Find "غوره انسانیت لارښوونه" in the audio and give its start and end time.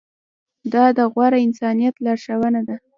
1.13-2.61